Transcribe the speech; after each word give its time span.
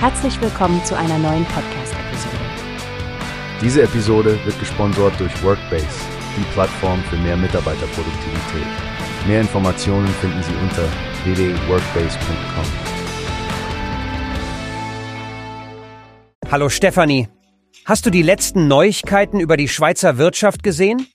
Herzlich 0.00 0.40
willkommen 0.40 0.84
zu 0.84 0.96
einer 0.96 1.18
neuen 1.18 1.44
Podcast-Episode. 1.46 2.36
Diese 3.60 3.82
Episode 3.82 4.38
wird 4.44 4.56
gesponsert 4.60 5.18
durch 5.18 5.42
Workbase, 5.42 5.88
die 6.36 6.44
Plattform 6.52 7.02
für 7.10 7.16
mehr 7.16 7.36
Mitarbeiterproduktivität. 7.36 8.66
Mehr 9.26 9.40
Informationen 9.40 10.06
finden 10.06 10.40
Sie 10.44 10.54
unter 10.62 10.84
www.workbase.com. 11.24 12.64
Hallo 16.48 16.68
Stefanie. 16.68 17.26
Hast 17.84 18.06
du 18.06 18.10
die 18.10 18.22
letzten 18.22 18.68
Neuigkeiten 18.68 19.40
über 19.40 19.56
die 19.56 19.66
Schweizer 19.66 20.16
Wirtschaft 20.16 20.62
gesehen? 20.62 21.08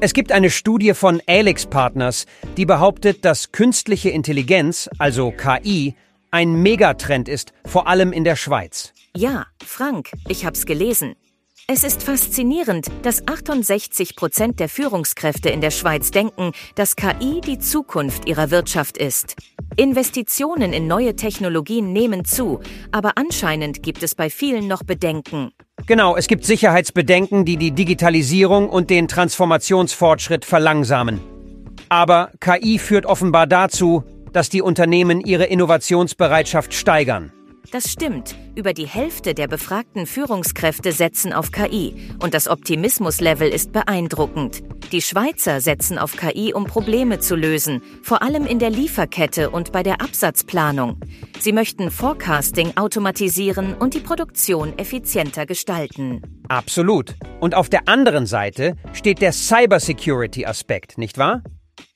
Es 0.00 0.14
gibt 0.14 0.32
eine 0.32 0.48
Studie 0.48 0.94
von 0.94 1.20
Alix 1.26 1.66
Partners, 1.66 2.24
die 2.56 2.64
behauptet, 2.64 3.26
dass 3.26 3.52
künstliche 3.52 4.08
Intelligenz, 4.08 4.88
also 4.96 5.32
KI, 5.32 5.94
ein 6.36 6.60
Megatrend 6.60 7.30
ist, 7.30 7.54
vor 7.64 7.88
allem 7.88 8.12
in 8.12 8.22
der 8.22 8.36
Schweiz. 8.36 8.92
Ja, 9.16 9.46
Frank, 9.64 10.10
ich 10.28 10.44
hab's 10.44 10.66
gelesen. 10.66 11.14
Es 11.66 11.82
ist 11.82 12.02
faszinierend, 12.02 12.88
dass 13.00 13.26
68 13.26 14.16
Prozent 14.16 14.60
der 14.60 14.68
Führungskräfte 14.68 15.48
in 15.48 15.62
der 15.62 15.70
Schweiz 15.70 16.10
denken, 16.10 16.52
dass 16.74 16.94
KI 16.94 17.40
die 17.40 17.58
Zukunft 17.58 18.28
ihrer 18.28 18.50
Wirtschaft 18.50 18.98
ist. 18.98 19.34
Investitionen 19.76 20.74
in 20.74 20.86
neue 20.86 21.16
Technologien 21.16 21.94
nehmen 21.94 22.26
zu, 22.26 22.60
aber 22.92 23.12
anscheinend 23.16 23.82
gibt 23.82 24.02
es 24.02 24.14
bei 24.14 24.28
vielen 24.28 24.68
noch 24.68 24.82
Bedenken. 24.82 25.52
Genau, 25.86 26.16
es 26.16 26.28
gibt 26.28 26.44
Sicherheitsbedenken, 26.44 27.46
die 27.46 27.56
die 27.56 27.70
Digitalisierung 27.70 28.68
und 28.68 28.90
den 28.90 29.08
Transformationsfortschritt 29.08 30.44
verlangsamen. 30.44 31.18
Aber 31.88 32.30
KI 32.40 32.78
führt 32.78 33.06
offenbar 33.06 33.46
dazu, 33.46 34.04
dass 34.36 34.50
die 34.50 34.60
Unternehmen 34.60 35.22
ihre 35.22 35.46
Innovationsbereitschaft 35.46 36.74
steigern. 36.74 37.32
Das 37.72 37.90
stimmt. 37.90 38.36
Über 38.54 38.74
die 38.74 38.86
Hälfte 38.86 39.32
der 39.32 39.48
befragten 39.48 40.04
Führungskräfte 40.04 40.92
setzen 40.92 41.32
auf 41.32 41.52
KI 41.52 41.94
und 42.22 42.34
das 42.34 42.46
Optimismuslevel 42.46 43.48
ist 43.48 43.72
beeindruckend. 43.72 44.62
Die 44.92 45.00
Schweizer 45.00 45.62
setzen 45.62 45.96
auf 45.96 46.18
KI, 46.18 46.52
um 46.52 46.66
Probleme 46.66 47.18
zu 47.18 47.34
lösen, 47.34 47.80
vor 48.02 48.20
allem 48.20 48.44
in 48.44 48.58
der 48.58 48.68
Lieferkette 48.68 49.48
und 49.48 49.72
bei 49.72 49.82
der 49.82 50.02
Absatzplanung. 50.02 51.00
Sie 51.40 51.52
möchten 51.52 51.90
Forecasting 51.90 52.76
automatisieren 52.76 53.72
und 53.72 53.94
die 53.94 54.00
Produktion 54.00 54.78
effizienter 54.78 55.46
gestalten. 55.46 56.20
Absolut. 56.48 57.14
Und 57.40 57.54
auf 57.54 57.70
der 57.70 57.88
anderen 57.88 58.26
Seite 58.26 58.76
steht 58.92 59.22
der 59.22 59.32
Cybersecurity-Aspekt, 59.32 60.98
nicht 60.98 61.16
wahr? 61.16 61.42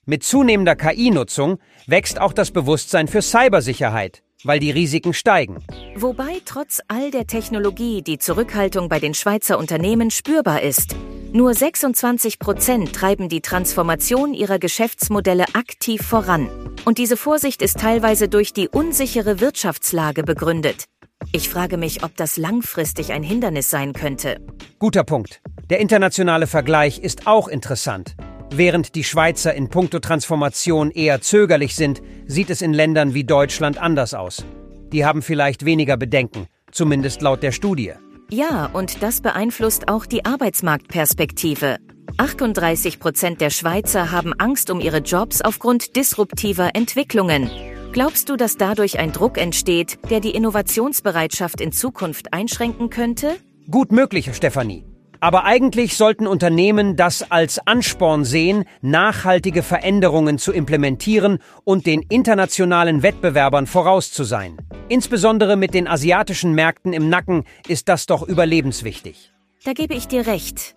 Mit 0.06 0.24
zunehmender 0.24 0.76
KI-Nutzung 0.76 1.58
wächst 1.86 2.20
auch 2.20 2.32
das 2.32 2.50
Bewusstsein 2.50 3.08
für 3.08 3.22
Cybersicherheit 3.22 4.22
weil 4.44 4.58
die 4.58 4.70
Risiken 4.70 5.14
steigen. 5.14 5.58
Wobei 5.96 6.40
trotz 6.44 6.80
all 6.88 7.10
der 7.10 7.26
Technologie 7.26 8.02
die 8.02 8.18
Zurückhaltung 8.18 8.88
bei 8.88 9.00
den 9.00 9.14
Schweizer 9.14 9.58
Unternehmen 9.58 10.10
spürbar 10.10 10.62
ist. 10.62 10.96
Nur 11.32 11.54
26 11.54 12.38
Prozent 12.38 12.92
treiben 12.92 13.28
die 13.28 13.40
Transformation 13.40 14.34
ihrer 14.34 14.58
Geschäftsmodelle 14.58 15.44
aktiv 15.54 16.02
voran. 16.02 16.48
Und 16.84 16.98
diese 16.98 17.16
Vorsicht 17.16 17.62
ist 17.62 17.78
teilweise 17.78 18.28
durch 18.28 18.52
die 18.52 18.68
unsichere 18.68 19.40
Wirtschaftslage 19.40 20.24
begründet. 20.24 20.86
Ich 21.32 21.48
frage 21.48 21.76
mich, 21.76 22.02
ob 22.02 22.16
das 22.16 22.36
langfristig 22.36 23.12
ein 23.12 23.22
Hindernis 23.22 23.70
sein 23.70 23.92
könnte. 23.92 24.40
Guter 24.78 25.04
Punkt. 25.04 25.40
Der 25.68 25.78
internationale 25.78 26.48
Vergleich 26.48 26.98
ist 26.98 27.28
auch 27.28 27.46
interessant. 27.46 28.16
Während 28.52 28.96
die 28.96 29.04
Schweizer 29.04 29.54
in 29.54 29.68
puncto 29.68 30.00
Transformation 30.00 30.90
eher 30.90 31.20
zögerlich 31.20 31.76
sind, 31.76 32.02
sieht 32.26 32.50
es 32.50 32.62
in 32.62 32.72
Ländern 32.72 33.14
wie 33.14 33.24
Deutschland 33.24 33.78
anders 33.78 34.12
aus. 34.12 34.44
Die 34.92 35.04
haben 35.04 35.22
vielleicht 35.22 35.64
weniger 35.64 35.96
Bedenken, 35.96 36.48
zumindest 36.72 37.22
laut 37.22 37.44
der 37.44 37.52
Studie. 37.52 37.92
Ja, 38.28 38.68
und 38.72 39.02
das 39.02 39.20
beeinflusst 39.20 39.88
auch 39.88 40.04
die 40.04 40.24
Arbeitsmarktperspektive. 40.24 41.78
38 42.16 42.98
Prozent 42.98 43.40
der 43.40 43.50
Schweizer 43.50 44.10
haben 44.10 44.32
Angst 44.34 44.70
um 44.70 44.80
ihre 44.80 44.98
Jobs 44.98 45.42
aufgrund 45.42 45.94
disruptiver 45.94 46.70
Entwicklungen. 46.74 47.50
Glaubst 47.92 48.28
du, 48.28 48.36
dass 48.36 48.56
dadurch 48.56 48.98
ein 48.98 49.12
Druck 49.12 49.38
entsteht, 49.38 49.98
der 50.10 50.20
die 50.20 50.30
Innovationsbereitschaft 50.30 51.60
in 51.60 51.72
Zukunft 51.72 52.32
einschränken 52.32 52.90
könnte? 52.90 53.36
Gut 53.70 53.92
möglich, 53.92 54.30
Stefanie. 54.34 54.89
Aber 55.20 55.44
eigentlich 55.44 55.96
sollten 55.96 56.26
Unternehmen 56.26 56.96
das 56.96 57.30
als 57.30 57.58
Ansporn 57.66 58.24
sehen, 58.24 58.64
nachhaltige 58.80 59.62
Veränderungen 59.62 60.38
zu 60.38 60.50
implementieren 60.52 61.38
und 61.64 61.84
den 61.84 62.00
internationalen 62.08 63.02
Wettbewerbern 63.02 63.66
voraus 63.66 64.12
zu 64.12 64.24
sein. 64.24 64.56
Insbesondere 64.88 65.56
mit 65.56 65.74
den 65.74 65.86
asiatischen 65.86 66.54
Märkten 66.54 66.94
im 66.94 67.10
Nacken 67.10 67.44
ist 67.68 67.88
das 67.88 68.06
doch 68.06 68.22
überlebenswichtig. 68.22 69.32
Da 69.64 69.74
gebe 69.74 69.94
ich 69.94 70.08
dir 70.08 70.26
recht. 70.26 70.74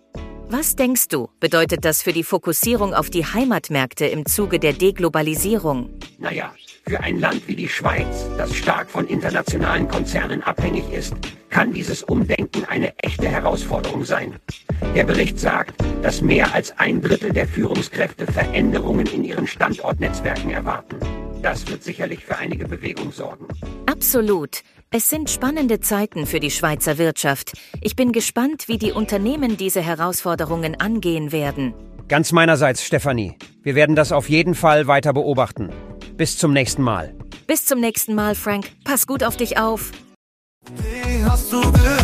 Was 0.48 0.76
denkst 0.76 1.08
du, 1.08 1.28
bedeutet 1.40 1.84
das 1.84 2.02
für 2.02 2.12
die 2.12 2.22
Fokussierung 2.22 2.92
auf 2.92 3.08
die 3.08 3.24
Heimatmärkte 3.24 4.04
im 4.06 4.26
Zuge 4.26 4.58
der 4.58 4.74
Deglobalisierung? 4.74 5.88
Naja, 6.18 6.54
für 6.86 7.00
ein 7.00 7.18
Land 7.18 7.48
wie 7.48 7.56
die 7.56 7.68
Schweiz, 7.68 8.26
das 8.36 8.54
stark 8.54 8.90
von 8.90 9.08
internationalen 9.08 9.88
Konzernen 9.88 10.42
abhängig 10.42 10.84
ist, 10.92 11.14
kann 11.48 11.72
dieses 11.72 12.02
Umdenken 12.02 12.64
eine 12.66 12.96
echte 12.98 13.26
Herausforderung 13.26 14.04
sein. 14.04 14.34
Der 14.94 15.04
Bericht 15.04 15.40
sagt, 15.40 15.82
dass 16.02 16.20
mehr 16.20 16.52
als 16.52 16.78
ein 16.78 17.00
Drittel 17.00 17.32
der 17.32 17.48
Führungskräfte 17.48 18.26
Veränderungen 18.26 19.06
in 19.06 19.24
ihren 19.24 19.46
Standortnetzwerken 19.46 20.50
erwarten. 20.50 20.96
Das 21.42 21.66
wird 21.68 21.82
sicherlich 21.82 22.24
für 22.24 22.36
einige 22.36 22.68
Bewegung 22.68 23.12
sorgen. 23.12 23.46
Absolut. 24.04 24.60
Es 24.90 25.08
sind 25.08 25.30
spannende 25.30 25.80
Zeiten 25.80 26.26
für 26.26 26.38
die 26.38 26.50
Schweizer 26.50 26.98
Wirtschaft. 26.98 27.52
Ich 27.80 27.96
bin 27.96 28.12
gespannt, 28.12 28.68
wie 28.68 28.76
die 28.76 28.92
Unternehmen 28.92 29.56
diese 29.56 29.80
Herausforderungen 29.80 30.78
angehen 30.78 31.32
werden. 31.32 31.72
Ganz 32.06 32.30
meinerseits, 32.30 32.84
Stefanie. 32.84 33.38
Wir 33.62 33.74
werden 33.74 33.96
das 33.96 34.12
auf 34.12 34.28
jeden 34.28 34.54
Fall 34.54 34.88
weiter 34.88 35.14
beobachten. 35.14 35.70
Bis 36.18 36.36
zum 36.36 36.52
nächsten 36.52 36.82
Mal. 36.82 37.14
Bis 37.46 37.64
zum 37.64 37.80
nächsten 37.80 38.14
Mal, 38.14 38.34
Frank. 38.34 38.66
Pass 38.84 39.06
gut 39.06 39.24
auf 39.24 39.38
dich 39.38 39.56
auf. 39.56 39.90
Wie 40.76 41.24
hast 41.24 41.50
du 41.50 41.62
gehört? 41.72 42.03